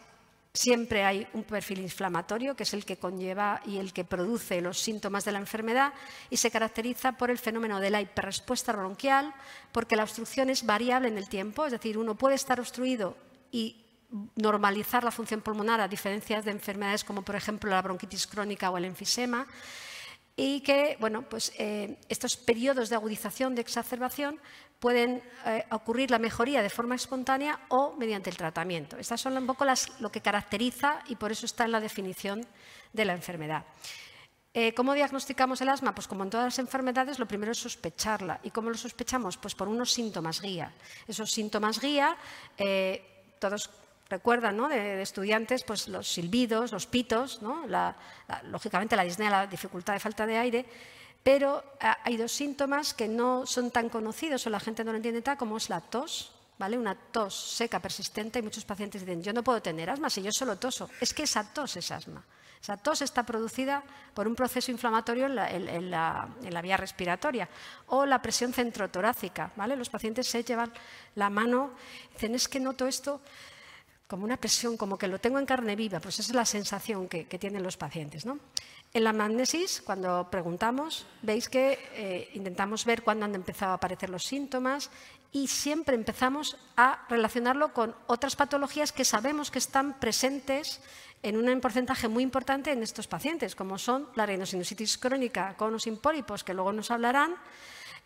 siempre 0.52 1.04
hay 1.04 1.26
un 1.32 1.44
perfil 1.44 1.80
inflamatorio, 1.80 2.54
que 2.54 2.64
es 2.64 2.74
el 2.74 2.84
que 2.84 2.98
conlleva 2.98 3.62
y 3.64 3.78
el 3.78 3.94
que 3.94 4.04
produce 4.04 4.60
los 4.60 4.78
síntomas 4.78 5.24
de 5.24 5.32
la 5.32 5.38
enfermedad, 5.38 5.94
y 6.28 6.36
se 6.36 6.50
caracteriza 6.50 7.12
por 7.12 7.30
el 7.30 7.38
fenómeno 7.38 7.80
de 7.80 7.88
la 7.88 8.02
hiperrespuesta 8.02 8.74
bronquial, 8.74 9.32
porque 9.72 9.96
la 9.96 10.02
obstrucción 10.02 10.50
es 10.50 10.66
variable 10.66 11.08
en 11.08 11.16
el 11.16 11.30
tiempo, 11.30 11.64
es 11.64 11.72
decir, 11.72 11.96
uno 11.96 12.16
puede 12.16 12.34
estar 12.34 12.60
obstruido 12.60 13.16
y 13.50 13.82
normalizar 14.36 15.04
la 15.04 15.10
función 15.10 15.40
pulmonar 15.40 15.80
a 15.80 15.88
diferencia 15.88 16.42
de 16.42 16.50
enfermedades 16.50 17.02
como 17.02 17.22
por 17.22 17.34
ejemplo 17.34 17.70
la 17.70 17.80
bronquitis 17.80 18.26
crónica 18.26 18.70
o 18.70 18.76
el 18.76 18.84
enfisema 18.84 19.46
y 20.36 20.60
que 20.60 20.96
bueno, 20.98 21.22
pues, 21.28 21.52
eh, 21.58 21.98
estos 22.08 22.36
periodos 22.36 22.88
de 22.88 22.96
agudización, 22.96 23.54
de 23.54 23.60
exacerbación, 23.60 24.40
pueden 24.80 25.22
eh, 25.46 25.64
ocurrir 25.70 26.10
la 26.10 26.18
mejoría 26.18 26.62
de 26.62 26.70
forma 26.70 26.94
espontánea 26.94 27.60
o 27.68 27.94
mediante 27.98 28.30
el 28.30 28.36
tratamiento. 28.36 28.96
Estas 28.96 29.20
son 29.20 29.36
un 29.36 29.46
poco 29.46 29.64
las, 29.64 30.00
lo 30.00 30.10
que 30.10 30.20
caracteriza 30.20 31.00
y 31.06 31.16
por 31.16 31.30
eso 31.30 31.46
está 31.46 31.64
en 31.64 31.72
la 31.72 31.80
definición 31.80 32.46
de 32.92 33.04
la 33.04 33.12
enfermedad. 33.12 33.64
Eh, 34.54 34.74
¿Cómo 34.74 34.92
diagnosticamos 34.92 35.60
el 35.60 35.68
asma? 35.68 35.94
Pues 35.94 36.08
como 36.08 36.24
en 36.24 36.30
todas 36.30 36.46
las 36.46 36.58
enfermedades, 36.58 37.18
lo 37.18 37.26
primero 37.26 37.52
es 37.52 37.58
sospecharla. 37.58 38.40
¿Y 38.42 38.50
cómo 38.50 38.70
lo 38.70 38.76
sospechamos? 38.76 39.36
Pues 39.36 39.54
por 39.54 39.68
unos 39.68 39.92
síntomas 39.92 40.42
guía. 40.42 40.74
Esos 41.06 41.30
síntomas 41.30 41.80
guía, 41.80 42.16
todos 43.38 43.70
recuerdan 44.12 44.58
¿no? 44.58 44.68
de, 44.68 45.00
estudiantes 45.00 45.64
pues, 45.64 45.88
los 45.88 46.06
silbidos, 46.06 46.70
los 46.70 46.86
pitos, 46.86 47.40
¿no? 47.40 47.64
lógicamente 48.44 48.94
la 48.94 49.04
disnea, 49.04 49.30
la 49.30 49.46
dificultad 49.46 49.94
de 49.94 50.00
falta 50.00 50.26
de 50.26 50.36
aire, 50.36 50.66
pero 51.22 51.64
ah, 51.80 51.96
hay 52.04 52.18
dos 52.18 52.30
síntomas 52.30 52.92
que 52.92 53.08
no 53.08 53.46
son 53.46 53.70
tan 53.70 53.88
conocidos 53.88 54.46
o 54.46 54.50
la 54.50 54.60
gente 54.60 54.84
no 54.84 54.92
lo 54.92 54.98
entiende 54.98 55.22
tal 55.22 55.38
como 55.38 55.56
es 55.56 55.70
la 55.70 55.80
tos, 55.80 56.32
¿vale? 56.58 56.76
una 56.76 56.94
tos 56.94 57.34
seca 57.34 57.80
persistente 57.80 58.38
y 58.38 58.42
muchos 58.42 58.64
pacientes 58.64 59.00
dicen 59.00 59.22
yo 59.22 59.32
no 59.32 59.42
puedo 59.42 59.62
tener 59.62 59.88
asma 59.88 60.10
si 60.10 60.20
yo 60.20 60.30
solo 60.30 60.56
toso. 60.56 60.90
Es 61.00 61.14
que 61.14 61.22
esa 61.22 61.44
tos 61.44 61.76
es 61.76 61.90
asma. 61.90 62.22
Esa 62.60 62.76
tos 62.76 63.02
está 63.02 63.24
producida 63.24 63.82
por 64.14 64.28
un 64.28 64.36
proceso 64.36 64.70
inflamatorio 64.70 65.26
en 65.26 65.34
la, 65.34 65.50
en 65.50 65.90
la, 65.90 66.62
vía 66.62 66.76
respiratoria 66.76 67.48
o 67.88 68.06
la 68.06 68.22
presión 68.22 68.52
centrotorácica. 68.52 69.50
¿vale? 69.56 69.74
Los 69.74 69.90
pacientes 69.90 70.28
se 70.28 70.44
llevan 70.44 70.70
la 71.16 71.28
mano, 71.28 71.72
dicen 72.12 72.36
es 72.36 72.46
que 72.46 72.60
noto 72.60 72.86
esto 72.86 73.20
como 74.12 74.26
una 74.26 74.36
presión, 74.36 74.76
como 74.76 74.98
que 74.98 75.08
lo 75.08 75.18
tengo 75.18 75.38
en 75.38 75.46
carne 75.46 75.74
viva, 75.74 75.98
pues 75.98 76.18
esa 76.18 76.32
es 76.32 76.36
la 76.36 76.44
sensación 76.44 77.08
que, 77.08 77.24
tienen 77.24 77.62
los 77.62 77.78
pacientes. 77.78 78.26
¿no? 78.26 78.38
En 78.92 79.04
la 79.04 79.10
anamnesis, 79.10 79.80
cuando 79.80 80.28
preguntamos, 80.30 81.06
veis 81.22 81.48
que 81.48 81.78
eh, 81.94 82.28
intentamos 82.34 82.84
ver 82.84 83.04
cuándo 83.04 83.24
han 83.24 83.34
empezado 83.34 83.72
a 83.72 83.76
aparecer 83.76 84.10
los 84.10 84.26
síntomas 84.26 84.90
y 85.32 85.48
siempre 85.48 85.96
empezamos 85.96 86.58
a 86.76 87.06
relacionarlo 87.08 87.72
con 87.72 87.96
otras 88.06 88.36
patologías 88.36 88.92
que 88.92 89.06
sabemos 89.06 89.50
que 89.50 89.58
están 89.58 89.98
presentes 89.98 90.82
en 91.22 91.38
un 91.38 91.60
porcentaje 91.62 92.06
muy 92.06 92.22
importante 92.22 92.70
en 92.70 92.82
estos 92.82 93.08
pacientes, 93.08 93.56
como 93.56 93.78
son 93.78 94.10
la 94.14 94.26
rhinosinusitis 94.26 94.98
crónica 94.98 95.56
con 95.56 95.72
o 95.72 95.78
sin 95.78 95.96
que 95.96 96.52
luego 96.52 96.74
nos 96.74 96.90
hablarán, 96.90 97.32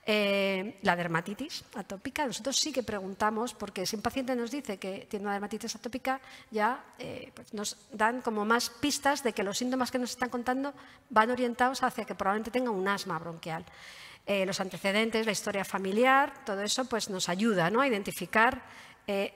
Eh, 0.08 0.78
la 0.82 0.94
dermatitis 0.94 1.64
atópica, 1.74 2.24
nosotros 2.24 2.54
sí 2.56 2.70
que 2.70 2.84
preguntamos, 2.84 3.54
porque 3.54 3.84
si 3.86 3.96
un 3.96 4.02
paciente 4.02 4.36
nos 4.36 4.52
dice 4.52 4.78
que 4.78 5.04
tiene 5.10 5.24
una 5.24 5.32
dermatitis 5.32 5.74
atópica, 5.74 6.20
ya 6.52 6.94
eh, 6.96 7.32
pues 7.34 7.52
nos 7.52 7.76
dan 7.90 8.22
como 8.22 8.44
más 8.44 8.70
pistas 8.70 9.24
de 9.24 9.32
que 9.32 9.42
los 9.42 9.58
síntomas 9.58 9.90
que 9.90 9.98
nos 9.98 10.10
están 10.10 10.28
contando 10.28 10.72
van 11.10 11.32
orientados 11.32 11.82
hacia 11.82 12.04
que 12.04 12.14
probablemente 12.14 12.52
tenga 12.52 12.70
un 12.70 12.86
asma 12.86 13.18
bronquial. 13.18 13.64
Eh, 14.26 14.46
los 14.46 14.60
antecedentes, 14.60 15.26
la 15.26 15.32
historia 15.32 15.64
familiar, 15.64 16.44
todo 16.44 16.62
eso 16.62 16.84
pues, 16.84 17.10
nos 17.10 17.28
ayuda 17.28 17.68
¿no? 17.70 17.80
a 17.80 17.88
identificar 17.88 18.62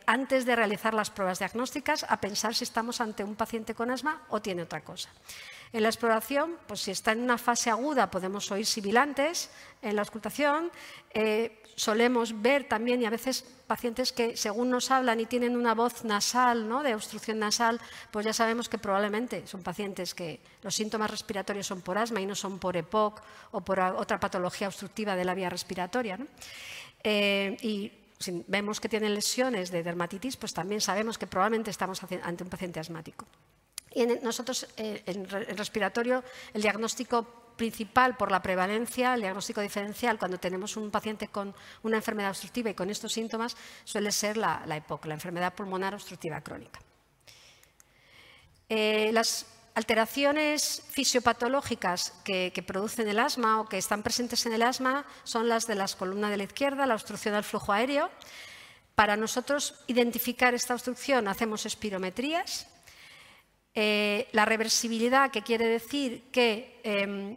antes 0.07 0.47
de 0.47 0.57
realizar 0.57 0.95
las 0.95 1.11
pruebas 1.11 1.39
diagnósticas, 1.39 2.05
a 2.09 2.21
pensar 2.21 2.55
si 2.55 2.65
estamos 2.65 3.01
ante 3.01 3.23
un 3.23 3.37
paciente 3.37 3.75
con 3.75 3.91
asma 3.91 4.23
o 4.29 4.43
tiene 4.43 4.63
otra 4.63 4.83
cosa. 4.83 5.11
En 5.73 5.85
la 5.85 5.89
exploración, 5.89 6.57
pues 6.67 6.81
si 6.81 6.91
está 6.91 7.13
en 7.13 7.21
una 7.21 7.39
fase 7.39 7.71
aguda 7.71 8.11
podemos 8.11 8.51
oír 8.51 8.67
sibilantes. 8.67 9.51
En 9.83 9.95
la 9.95 10.03
auscultación 10.03 10.71
eh, 11.15 11.63
solemos 11.77 12.43
ver 12.43 12.65
también 12.65 13.01
y 13.01 13.07
a 13.07 13.11
veces 13.11 13.45
pacientes 13.69 14.11
que 14.11 14.37
según 14.37 14.69
nos 14.69 14.91
hablan 14.91 15.21
y 15.21 15.27
tienen 15.27 15.57
una 15.57 15.75
voz 15.75 16.05
nasal, 16.05 16.69
¿no? 16.69 16.83
de 16.83 16.97
obstrucción 16.97 17.39
nasal, 17.39 17.81
pues 18.11 18.27
ya 18.27 18.33
sabemos 18.33 18.69
que 18.69 18.79
probablemente 18.79 19.47
son 19.47 19.63
pacientes 19.63 20.13
que 20.13 20.41
los 20.63 20.75
síntomas 20.75 21.09
respiratorios 21.09 21.69
son 21.69 21.83
por 21.83 21.99
asma 21.99 22.21
y 22.21 22.27
no 22.27 22.35
son 22.35 22.59
por 22.59 22.77
EPOC 22.77 23.23
o 23.53 23.61
por 23.61 23.79
otra 23.79 24.19
patología 24.19 24.67
obstructiva 24.67 25.15
de 25.15 25.25
la 25.25 25.35
vía 25.35 25.51
respiratoria. 25.51 26.19
Eh, 27.05 27.57
y 27.63 27.93
si 28.21 28.45
vemos 28.47 28.81
que 28.81 28.89
tienen 28.89 29.15
lesiones 29.15 29.71
de 29.71 29.83
dermatitis, 29.83 30.37
pues 30.37 30.53
también 30.53 30.83
sabemos 30.83 31.17
que 31.17 31.27
probablemente 31.27 31.71
estamos 31.71 32.03
ante 32.23 32.45
un 32.45 32.51
paciente 32.51 32.79
asmático. 32.79 33.27
Y 33.95 34.07
nosotros, 34.23 34.69
eh, 34.77 35.03
en, 35.07 35.29
respiratorio, 35.57 36.23
el 36.53 36.61
diagnóstico 36.61 37.25
principal 37.57 38.17
por 38.17 38.31
la 38.31 38.43
prevalencia, 38.43 39.15
el 39.15 39.23
diagnóstico 39.23 39.63
diferencial, 39.63 40.19
cuando 40.19 40.39
tenemos 40.39 40.77
un 40.77 40.91
paciente 40.91 41.29
con 41.29 41.55
una 41.83 41.97
enfermedad 41.97 42.31
obstructiva 42.31 42.71
y 42.71 42.75
con 42.75 42.91
estos 42.91 43.13
síntomas, 43.13 43.57
suele 43.85 44.13
ser 44.13 44.37
la, 44.37 44.65
EPOC, 44.69 45.07
la 45.07 45.15
enfermedad 45.15 45.55
pulmonar 45.55 45.95
obstructiva 45.95 46.43
crónica. 46.43 46.79
Eh, 48.69 49.11
las 49.13 49.47
alteraciones 49.75 50.83
fisiopatológicas 50.91 52.13
que, 52.25 52.53
producen 52.67 53.09
el 53.09 53.19
asma 53.19 53.61
o 53.61 53.69
que 53.69 53.79
están 53.79 54.03
presentes 54.03 54.45
en 54.47 54.53
el 54.53 54.63
asma 54.63 55.05
son 55.25 55.49
las 55.49 55.67
de 55.67 55.75
las 55.75 55.97
columnas 55.97 56.31
de 56.31 56.37
la 56.37 56.45
izquierda, 56.45 56.87
la 56.87 56.95
obstrucción 56.95 57.35
del 57.35 57.45
flujo 57.45 57.73
aéreo. 57.73 58.11
Para 58.95 59.17
nosotros 59.17 59.83
identificar 59.87 60.55
esta 60.55 60.75
obstrucción 60.75 61.29
hacemos 61.29 61.65
espirometrías 61.67 62.67
eh, 63.75 64.29
la 64.33 64.45
reversibilidad, 64.45 65.31
que 65.31 65.43
quiere 65.43 65.67
decir 65.67 66.25
que 66.33 66.81
em, 66.83 67.37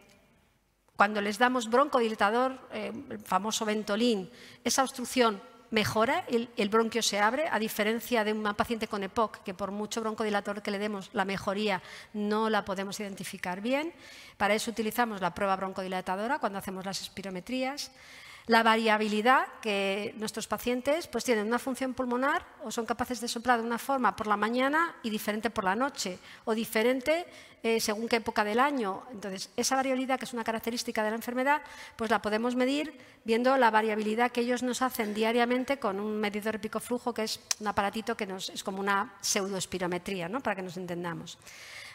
cuando 0.96 1.20
les 1.20 1.38
damos 1.38 1.70
broncodilatador, 1.70 2.58
em, 2.72 3.06
el 3.10 3.20
famoso 3.20 3.64
Ventolin, 3.64 4.28
esa 4.64 4.82
obstrucción 4.82 5.40
mejora, 5.74 6.24
el, 6.28 6.68
bronquio 6.68 7.02
se 7.02 7.18
abre, 7.18 7.48
a 7.50 7.58
diferencia 7.58 8.22
de 8.24 8.32
un 8.32 8.42
paciente 8.54 8.86
con 8.86 9.02
EPOC, 9.02 9.42
que 9.42 9.54
por 9.54 9.72
mucho 9.72 10.00
broncodilatador 10.00 10.62
que 10.62 10.70
le 10.70 10.78
demos, 10.78 11.10
la 11.12 11.24
mejoría 11.24 11.82
no 12.12 12.48
la 12.48 12.64
podemos 12.64 12.98
identificar 13.00 13.60
bien. 13.60 13.92
Para 14.36 14.54
eso 14.54 14.70
utilizamos 14.70 15.20
la 15.20 15.34
prueba 15.34 15.56
broncodilatadora 15.56 16.38
cuando 16.38 16.60
hacemos 16.60 16.86
las 16.86 17.02
espirometrías. 17.02 17.90
La 18.46 18.62
variabilidad 18.62 19.46
que 19.62 20.14
nuestros 20.18 20.46
pacientes 20.46 21.06
pues, 21.06 21.24
tienen 21.24 21.46
una 21.46 21.58
función 21.58 21.94
pulmonar 21.94 22.44
o 22.62 22.70
son 22.70 22.84
capaces 22.84 23.20
de 23.20 23.28
soplar 23.28 23.60
de 23.60 23.66
una 23.66 23.78
forma 23.78 24.14
por 24.14 24.26
la 24.26 24.36
mañana 24.36 24.94
y 25.02 25.08
diferente 25.08 25.48
por 25.48 25.64
la 25.64 25.74
noche, 25.74 26.18
o 26.44 26.54
diferente 26.54 27.24
eh, 27.62 27.80
según 27.80 28.06
qué 28.06 28.16
época 28.16 28.44
del 28.44 28.60
año. 28.60 29.04
Entonces, 29.10 29.48
esa 29.56 29.76
variabilidad, 29.76 30.18
que 30.18 30.26
es 30.26 30.34
una 30.34 30.44
característica 30.44 31.02
de 31.02 31.08
la 31.08 31.16
enfermedad, 31.16 31.62
pues 31.96 32.10
la 32.10 32.20
podemos 32.20 32.54
medir 32.54 32.92
viendo 33.24 33.56
la 33.56 33.70
variabilidad 33.70 34.30
que 34.30 34.42
ellos 34.42 34.62
nos 34.62 34.82
hacen 34.82 35.14
diariamente 35.14 35.78
con 35.78 35.98
un 35.98 36.20
medidor 36.20 36.60
pico 36.60 36.80
flujo, 36.80 37.14
que 37.14 37.22
es 37.22 37.40
un 37.60 37.66
aparatito 37.66 38.14
que 38.14 38.26
nos, 38.26 38.50
es 38.50 38.62
como 38.62 38.80
una 38.80 39.14
pseudoespirometría, 39.22 40.28
¿no? 40.28 40.42
para 40.42 40.56
que 40.56 40.62
nos 40.62 40.76
entendamos. 40.76 41.38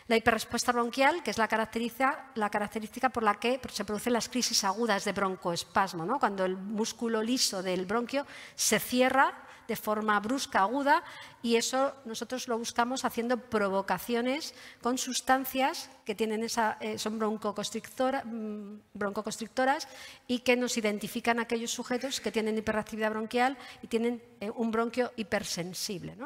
La 0.09 0.17
hiperrespuesta 0.17 0.71
bronquial, 0.71 1.21
que 1.21 1.29
es 1.29 1.37
la 1.37 1.47
característica, 1.47 3.09
por 3.09 3.21
la 3.21 3.35
que 3.35 3.61
se 3.71 3.85
producen 3.85 4.13
las 4.13 4.27
crisis 4.27 4.63
agudas 4.63 5.05
de 5.05 5.11
broncoespasmo, 5.11 6.19
cuando 6.19 6.45
el 6.45 6.57
músculo 6.57 7.21
liso 7.21 7.61
del 7.61 7.85
bronquio 7.85 8.25
se 8.55 8.79
cierra 8.79 9.45
de 9.67 9.75
forma 9.75 10.19
brusca, 10.19 10.61
aguda, 10.61 11.03
y 11.43 11.57
eso 11.57 11.93
nosotros 12.05 12.47
lo 12.47 12.57
buscamos 12.57 13.05
haciendo 13.05 13.37
provocaciones 13.37 14.55
con 14.81 14.97
sustancias 14.97 15.91
que 16.05 16.15
tienen 16.15 16.41
esa, 16.43 16.77
eh, 16.81 16.97
son 16.97 17.19
mm, 17.19 18.79
broncoconstrictoras 18.95 19.87
y 20.25 20.39
que 20.39 20.57
nos 20.57 20.75
identifican 20.75 21.37
aquellos 21.37 21.69
sujetos 21.69 22.19
que 22.19 22.31
tienen 22.31 22.57
hiperactividad 22.57 23.11
bronquial 23.11 23.59
y 23.83 23.87
tienen 23.87 24.23
eh, 24.39 24.49
un 24.49 24.71
bronquio 24.71 25.13
hipersensible. 25.17 26.17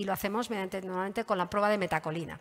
Y 0.00 0.04
lo 0.04 0.14
hacemos 0.14 0.48
mediante, 0.48 0.80
normalmente 0.80 1.24
con 1.24 1.36
la 1.36 1.50
prueba 1.50 1.68
de 1.68 1.76
metacolina. 1.76 2.40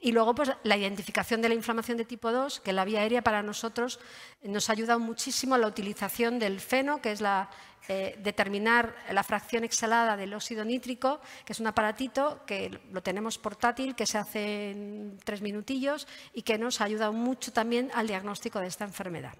Y 0.00 0.12
luego, 0.12 0.34
pues, 0.34 0.50
la 0.64 0.76
identificación 0.76 1.40
de 1.40 1.48
la 1.48 1.54
inflamación 1.54 1.96
de 1.96 2.04
tipo 2.04 2.30
2, 2.30 2.60
que 2.60 2.74
la 2.74 2.84
vía 2.84 3.00
aérea 3.00 3.22
para 3.22 3.42
nosotros 3.42 4.00
nos 4.42 4.68
ayuda 4.68 4.98
muchísimo 4.98 5.54
a 5.54 5.58
la 5.58 5.66
utilización 5.66 6.38
del 6.38 6.60
feno, 6.60 7.00
que 7.00 7.12
es 7.12 7.22
la, 7.22 7.48
eh, 7.88 8.18
determinar 8.22 8.94
la 9.10 9.24
fracción 9.24 9.64
exhalada 9.64 10.16
del 10.16 10.34
óxido 10.34 10.62
nítrico, 10.64 11.20
que 11.46 11.54
es 11.54 11.60
un 11.60 11.66
aparatito 11.66 12.44
que 12.46 12.80
lo 12.92 13.02
tenemos 13.02 13.38
portátil, 13.38 13.94
que 13.94 14.04
se 14.04 14.18
hace 14.18 14.72
en 14.72 15.18
tres 15.24 15.40
minutillos 15.40 16.06
y 16.34 16.42
que 16.42 16.58
nos 16.58 16.82
ayuda 16.82 17.10
mucho 17.10 17.52
también 17.52 17.90
al 17.94 18.06
diagnóstico 18.06 18.60
de 18.60 18.68
esta 18.68 18.84
enfermedad. 18.84 19.32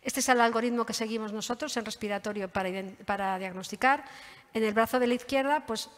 Este 0.00 0.20
es 0.20 0.28
el 0.28 0.40
algoritmo 0.40 0.86
que 0.86 0.94
seguimos 0.94 1.32
nosotros 1.32 1.76
en 1.76 1.84
respiratorio 1.84 2.48
para, 2.48 2.70
para 3.04 3.38
diagnosticar. 3.38 4.04
En 4.54 4.64
el 4.64 4.74
brazo 4.74 4.98
de 4.98 5.06
la 5.06 5.14
izquierda, 5.14 5.66
pues 5.66 5.90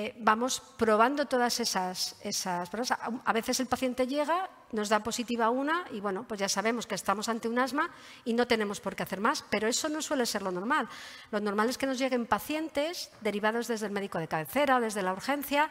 eh, 0.00 0.14
vamos 0.18 0.62
probando 0.78 1.26
todas 1.26 1.60
esas, 1.60 2.16
esas 2.22 2.70
pruebas. 2.70 2.92
A 3.24 3.32
veces 3.32 3.60
el 3.60 3.66
paciente 3.66 4.06
llega, 4.06 4.48
nos 4.72 4.88
da 4.88 5.02
positiva 5.02 5.50
una 5.50 5.84
y 5.92 6.00
bueno, 6.00 6.24
pues 6.26 6.40
ya 6.40 6.48
sabemos 6.48 6.86
que 6.86 6.94
estamos 6.94 7.28
ante 7.28 7.48
un 7.48 7.58
asma 7.58 7.90
y 8.24 8.32
no 8.32 8.46
tenemos 8.46 8.80
por 8.80 8.96
qué 8.96 9.02
hacer 9.02 9.20
más, 9.20 9.44
pero 9.50 9.68
eso 9.68 9.90
no 9.90 10.00
suele 10.00 10.24
ser 10.24 10.40
lo 10.40 10.52
normal. 10.52 10.88
Lo 11.30 11.40
normal 11.40 11.68
es 11.68 11.76
que 11.76 11.86
nos 11.86 11.98
lleguen 11.98 12.24
pacientes 12.24 13.10
derivados 13.20 13.68
desde 13.68 13.86
el 13.86 13.92
médico 13.92 14.18
de 14.18 14.28
cabecera 14.28 14.76
o 14.76 14.80
desde 14.80 15.02
la 15.02 15.12
urgencia 15.12 15.70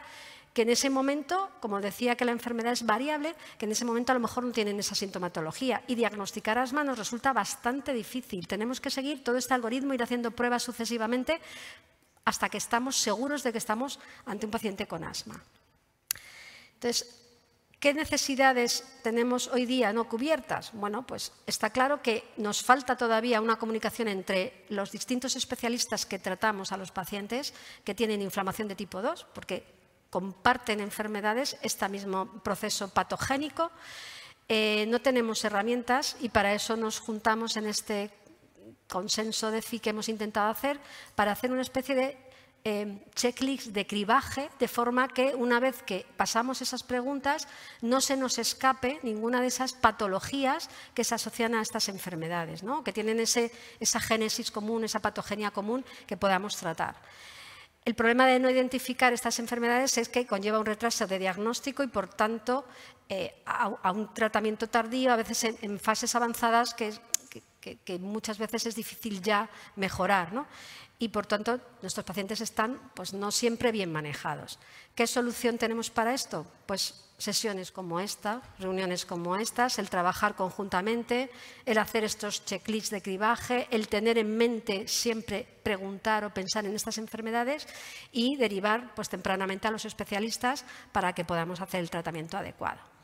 que 0.54 0.62
en 0.62 0.70
ese 0.70 0.90
momento, 0.90 1.50
como 1.60 1.80
decía 1.80 2.16
que 2.16 2.24
la 2.24 2.32
enfermedad 2.32 2.72
es 2.72 2.84
variable, 2.84 3.34
que 3.58 3.66
en 3.66 3.72
ese 3.72 3.84
momento 3.84 4.12
a 4.12 4.14
lo 4.14 4.20
mejor 4.20 4.44
no 4.44 4.52
tienen 4.52 4.78
esa 4.78 4.94
sintomatología 4.94 5.82
y 5.86 5.94
diagnosticar 5.94 6.58
asma 6.58 6.82
nos 6.82 6.98
resulta 6.98 7.32
bastante 7.32 7.92
difícil. 7.92 8.46
Tenemos 8.46 8.80
que 8.80 8.90
seguir 8.90 9.22
todo 9.22 9.36
este 9.36 9.54
algoritmo, 9.54 9.94
ir 9.94 10.02
haciendo 10.02 10.32
pruebas 10.32 10.62
sucesivamente 10.62 11.40
hasta 12.30 12.48
que 12.48 12.62
estamos 12.62 12.94
seguros 12.94 13.42
de 13.42 13.50
que 13.50 13.58
estamos 13.58 13.98
ante 14.24 14.46
un 14.46 14.54
paciente 14.54 14.86
con 14.86 15.02
asma. 15.02 15.42
Entonces, 16.74 17.16
¿Qué 17.80 17.94
necesidades 17.94 18.84
tenemos 19.02 19.48
hoy 19.48 19.64
día 19.64 19.90
no 19.94 20.04
cubiertas? 20.04 20.68
Bueno, 20.74 21.06
pues 21.06 21.32
está 21.46 21.70
claro 21.70 22.02
que 22.02 22.28
nos 22.36 22.60
falta 22.60 22.94
todavía 22.94 23.40
una 23.40 23.56
comunicación 23.56 24.08
entre 24.08 24.66
los 24.68 24.92
distintos 24.92 25.34
especialistas 25.34 26.04
que 26.04 26.18
tratamos 26.18 26.72
a 26.72 26.76
los 26.76 26.92
pacientes 26.92 27.54
que 27.82 27.94
tienen 27.94 28.20
inflamación 28.20 28.68
de 28.68 28.76
tipo 28.76 29.00
2, 29.00 29.24
porque 29.32 29.64
comparten 30.10 30.80
enfermedades, 30.80 31.56
este 31.62 31.88
mismo 31.88 32.28
proceso 32.44 32.92
patogénico. 32.92 33.72
Eh, 34.46 34.84
no 34.88 35.00
tenemos 35.00 35.42
herramientas 35.42 36.18
y 36.20 36.28
para 36.28 36.52
eso 36.52 36.76
nos 36.76 37.00
juntamos 37.00 37.56
en 37.56 37.64
este 37.64 38.12
consenso 38.90 39.50
de 39.50 39.62
FI 39.62 39.80
que 39.80 39.90
hemos 39.90 40.08
intentado 40.08 40.50
hacer 40.50 40.78
para 41.14 41.32
hacer 41.32 41.50
una 41.52 41.62
especie 41.62 41.94
de 41.94 42.30
eh, 42.62 42.98
checklist 43.14 43.68
de 43.68 43.86
cribaje, 43.86 44.50
de 44.58 44.68
forma 44.68 45.08
que 45.08 45.34
una 45.34 45.60
vez 45.60 45.82
que 45.82 46.04
pasamos 46.18 46.60
esas 46.60 46.82
preguntas 46.82 47.48
no 47.80 48.02
se 48.02 48.18
nos 48.18 48.36
escape 48.38 49.00
ninguna 49.02 49.40
de 49.40 49.46
esas 49.46 49.72
patologías 49.72 50.68
que 50.92 51.04
se 51.04 51.14
asocian 51.14 51.54
a 51.54 51.62
estas 51.62 51.88
enfermedades, 51.88 52.62
¿no? 52.62 52.84
que 52.84 52.92
tienen 52.92 53.18
ese, 53.18 53.50
esa 53.80 53.98
génesis 53.98 54.50
común, 54.50 54.84
esa 54.84 55.00
patogenia 55.00 55.52
común 55.52 55.86
que 56.06 56.18
podamos 56.18 56.54
tratar. 56.56 56.96
El 57.86 57.94
problema 57.94 58.26
de 58.26 58.38
no 58.38 58.50
identificar 58.50 59.14
estas 59.14 59.38
enfermedades 59.38 59.96
es 59.96 60.10
que 60.10 60.26
conlleva 60.26 60.58
un 60.58 60.66
retraso 60.66 61.06
de 61.06 61.18
diagnóstico 61.18 61.82
y, 61.82 61.86
por 61.86 62.08
tanto, 62.08 62.66
eh, 63.08 63.42
a, 63.46 63.90
un 63.90 64.12
tratamiento 64.12 64.68
tardío, 64.68 65.10
a 65.10 65.16
veces 65.16 65.44
en, 65.44 65.56
en 65.62 65.80
fases 65.80 66.14
avanzadas, 66.14 66.74
que 66.74 66.92
que, 67.60 67.98
muchas 67.98 68.38
veces 68.38 68.66
es 68.66 68.74
difícil 68.74 69.22
ya 69.22 69.48
mejorar. 69.76 70.32
¿no? 70.32 70.46
Y 70.98 71.08
por 71.08 71.26
tanto, 71.26 71.60
nuestros 71.82 72.04
pacientes 72.04 72.40
están 72.40 72.78
pues, 72.94 73.12
no 73.12 73.30
siempre 73.30 73.72
bien 73.72 73.92
manejados. 73.92 74.58
¿Qué 74.94 75.06
solución 75.06 75.58
tenemos 75.58 75.90
para 75.90 76.14
esto? 76.14 76.46
Pues 76.66 77.06
sesiones 77.20 77.70
como 77.70 78.00
esta, 78.00 78.40
reuniones 78.58 79.04
como 79.04 79.36
estas, 79.36 79.78
el 79.78 79.90
trabajar 79.90 80.34
conjuntamente, 80.34 81.30
el 81.66 81.78
hacer 81.78 82.04
estos 82.04 82.44
checklists 82.44 82.90
de 82.90 83.02
cribaje, 83.02 83.68
el 83.70 83.88
tener 83.88 84.16
en 84.16 84.36
mente 84.36 84.88
siempre 84.88 85.46
preguntar 85.62 86.24
o 86.24 86.34
pensar 86.34 86.64
en 86.64 86.74
estas 86.74 86.96
enfermedades 86.98 87.68
y 88.10 88.36
derivar 88.36 88.94
pues, 88.94 89.08
tempranamente 89.08 89.68
a 89.68 89.70
los 89.70 89.84
especialistas 89.84 90.64
para 90.92 91.12
que 91.12 91.24
podamos 91.24 91.60
hacer 91.60 91.80
el 91.80 91.90
tratamiento 91.90 92.38
adecuado. 92.38 92.99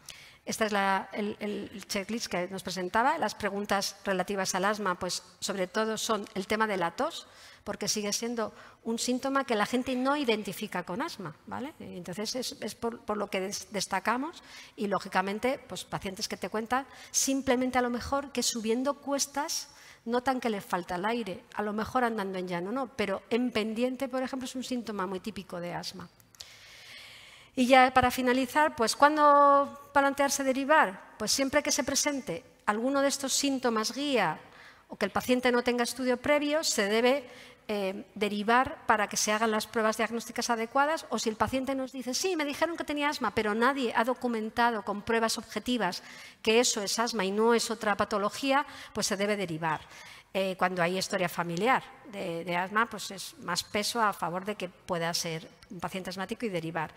Este 0.47 0.67
es 0.67 0.73
el, 1.13 1.85
checklist 1.89 2.29
que 2.29 2.47
nos 2.47 2.63
presentaba. 2.63 3.19
Las 3.19 3.35
preguntas 3.35 3.97
relativas 4.05 4.55
al 4.55 4.65
asma, 4.65 4.97
pues 4.97 5.25
sobre 5.41 5.67
todo 5.67 5.99
son 5.99 6.25
el 6.35 6.47
tema 6.47 6.69
de 6.69 6.77
la 6.77 6.93
tos, 6.93 7.27
porque 7.65 7.89
sigue 7.89 8.13
siendo 8.13 8.55
un 8.85 9.01
síntoma 9.01 9.45
que 9.45 9.57
la 9.57 9.67
gente 9.67 9.97
no 9.97 10.17
identifica 10.17 10.85
con 10.85 11.03
asma. 11.03 11.35
¿vale? 11.47 11.75
Entonces 11.81 12.37
es, 12.61 12.75
por, 12.77 13.17
lo 13.17 13.27
que 13.29 13.41
destacamos 13.73 14.45
y 14.77 14.87
lógicamente 14.87 15.59
pues, 15.67 15.85
pacientes 15.85 16.29
que 16.29 16.37
te 16.37 16.49
cuentan 16.49 16.87
simplemente 17.11 17.79
a 17.79 17.83
lo 17.83 17.91
mejor 17.91 18.31
que 18.31 18.45
subiendo 18.45 18.95
cuestas 18.95 19.69
notan 20.05 20.39
que 20.39 20.49
les 20.49 20.65
falta 20.65 20.95
el 20.95 21.05
aire, 21.05 21.43
a 21.55 21.63
lo 21.63 21.73
mejor 21.73 22.05
andando 22.05 22.39
en 22.39 22.47
llano 22.47 22.71
no, 22.71 22.87
pero 22.95 23.23
en 23.31 23.51
pendiente, 23.51 24.09
por 24.09 24.23
ejemplo, 24.23 24.47
es 24.47 24.55
un 24.55 24.63
síntoma 24.63 25.09
muy 25.09 25.19
típico 25.19 25.59
de 25.59 25.75
asma. 25.75 26.09
Y 27.57 27.67
ya 27.67 27.93
para 27.95 28.11
finalizar, 28.11 28.77
pues 28.77 28.95
¿cuándo 28.95 29.91
plantearse 29.95 30.45
derivar? 30.45 31.17
Pues 31.17 31.33
siempre 31.33 31.63
que 31.63 31.73
se 31.73 31.85
presente 31.85 32.45
alguno 32.67 33.01
de 33.01 33.09
estos 33.09 33.33
síntomas 33.33 33.95
guía 33.95 34.39
o 34.89 34.97
que 34.97 35.07
el 35.07 35.11
paciente 35.11 35.51
no 35.51 35.65
tenga 35.65 35.83
estudio 35.83 36.19
previo, 36.19 36.63
se 36.63 36.87
debe 36.87 37.25
eh, 37.67 38.05
derivar 38.15 38.85
para 38.87 39.09
que 39.09 39.17
se 39.17 39.33
hagan 39.33 39.51
las 39.51 39.67
pruebas 39.67 39.97
diagnósticas 39.97 40.51
adecuadas 40.51 41.07
o 41.09 41.19
si 41.19 41.31
el 41.31 41.37
paciente 41.37 41.75
nos 41.75 41.93
dice, 41.93 42.13
sí, 42.13 42.37
me 42.37 42.45
dijeron 42.45 42.77
que 42.77 42.85
tenía 42.85 43.09
asma, 43.09 43.35
pero 43.35 43.55
nadie 43.55 43.93
ha 43.97 44.05
documentado 44.05 44.85
con 44.85 45.01
pruebas 45.01 45.39
objetivas 45.39 46.03
que 46.43 46.61
eso 46.61 46.83
es 46.83 46.99
asma 46.99 47.25
y 47.25 47.31
no 47.31 47.55
es 47.55 47.71
otra 47.71 47.97
patología, 47.97 48.67
pues 48.93 49.07
se 49.07 49.17
debe 49.17 49.35
derivar. 49.35 49.81
Eh, 50.35 50.55
cuando 50.59 50.83
hay 50.83 50.99
historia 50.99 51.31
familiar 51.31 51.83
de, 52.13 52.45
de 52.45 52.57
asma, 52.57 52.85
pues 52.91 53.11
es 53.11 53.35
más 53.39 53.65
peso 53.65 54.03
a 54.03 54.13
favor 54.13 54.45
de 54.45 54.55
que 54.55 54.69
pueda 54.69 55.13
ser 55.15 55.49
un 55.71 55.81
paciente 55.81 56.11
asmático 56.11 56.45
y 56.45 56.51
derivar. 56.51 56.93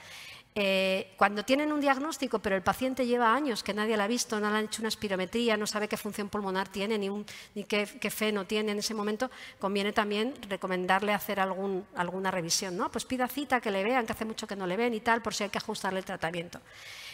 Eh, 0.62 1.14
cuando 1.16 1.46
tienen 1.46 1.72
un 1.72 1.80
diagnóstico, 1.80 2.40
pero 2.40 2.58
el 2.58 2.62
paciente 2.62 3.08
lleva 3.08 3.34
años 3.34 3.64
que 3.64 3.74
nadie 3.74 3.96
la 3.96 4.04
ha 4.04 4.08
visto, 4.08 4.42
no 4.42 4.52
le 4.52 4.58
han 4.58 4.66
hecho 4.66 4.82
una 4.82 4.90
espirometría, 4.90 5.56
no 5.56 5.66
sabe 5.66 5.88
qué 5.88 5.96
función 5.96 6.28
pulmonar 6.28 6.68
tiene 6.68 6.98
ni, 6.98 7.64
qué, 7.64 7.86
fe 7.86 8.34
no 8.34 8.46
tiene 8.46 8.74
en 8.74 8.80
ese 8.80 8.94
momento, 8.94 9.32
conviene 9.58 9.94
también 9.94 10.34
recomendarle 10.50 11.14
hacer 11.14 11.40
alguna 11.40 12.30
revisión. 12.30 12.76
¿no? 12.76 12.92
Pues 12.92 13.06
pida 13.06 13.30
cita, 13.30 13.62
que 13.62 13.72
le 13.72 13.86
vean, 13.86 14.06
que 14.06 14.12
hace 14.12 14.26
mucho 14.26 14.48
que 14.48 14.58
no 14.58 14.68
le 14.68 14.76
ven 14.76 14.94
y 14.94 15.00
tal, 15.00 15.22
por 15.22 15.34
si 15.34 15.46
hay 15.46 15.50
que 15.50 15.60
ajustarle 15.60 16.00
el 16.00 16.06
tratamiento. 16.06 16.60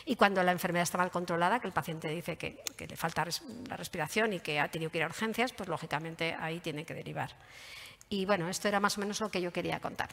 Y 0.05 0.15
cuando 0.15 0.41
la 0.41 0.51
enfermedad 0.51 0.81
está 0.81 0.97
mal 0.97 1.11
controlada, 1.11 1.59
que 1.59 1.67
el 1.67 1.73
paciente 1.73 2.07
dice 2.09 2.37
que 2.37 2.63
le 2.87 2.95
falta 2.97 3.27
la 3.69 3.77
respiración 3.77 4.33
y 4.33 4.39
que 4.39 4.59
ha 4.59 4.69
tenido 4.69 4.89
que 4.89 4.97
ir 4.97 5.03
a 5.03 5.07
urgencias, 5.07 5.53
pues 5.53 5.69
lógicamente 5.69 6.35
ahí 6.39 6.61
tiene 6.61 6.83
que 6.83 6.95
derivar. 6.95 7.29
Y 8.09 8.25
bueno, 8.25 8.49
esto 8.49 8.67
era 8.67 8.79
más 8.79 8.97
o 8.97 9.01
menos 9.01 9.19
lo 9.19 9.29
que 9.29 9.39
yo 9.39 9.53
quería 9.53 9.79
contar. 9.79 10.09